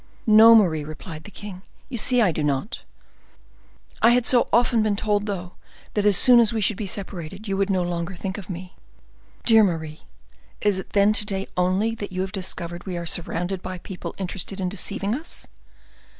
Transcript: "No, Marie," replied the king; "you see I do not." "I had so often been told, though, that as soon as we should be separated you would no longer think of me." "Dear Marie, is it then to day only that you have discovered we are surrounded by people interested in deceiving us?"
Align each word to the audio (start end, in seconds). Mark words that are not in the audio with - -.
"No, 0.25 0.55
Marie," 0.55 0.83
replied 0.83 1.25
the 1.25 1.29
king; 1.29 1.61
"you 1.87 1.95
see 1.99 2.23
I 2.23 2.31
do 2.31 2.43
not." 2.43 2.83
"I 4.01 4.09
had 4.13 4.25
so 4.25 4.47
often 4.51 4.81
been 4.81 4.95
told, 4.95 5.27
though, 5.27 5.53
that 5.93 6.07
as 6.07 6.17
soon 6.17 6.39
as 6.39 6.51
we 6.51 6.59
should 6.59 6.75
be 6.75 6.87
separated 6.87 7.47
you 7.47 7.55
would 7.57 7.69
no 7.69 7.83
longer 7.83 8.15
think 8.15 8.39
of 8.39 8.49
me." 8.49 8.73
"Dear 9.45 9.63
Marie, 9.63 10.01
is 10.59 10.79
it 10.79 10.93
then 10.93 11.13
to 11.13 11.23
day 11.27 11.45
only 11.55 11.93
that 11.93 12.11
you 12.11 12.21
have 12.21 12.31
discovered 12.31 12.87
we 12.87 12.97
are 12.97 13.05
surrounded 13.05 13.61
by 13.61 13.77
people 13.77 14.15
interested 14.17 14.59
in 14.59 14.69
deceiving 14.69 15.13
us?" 15.13 15.47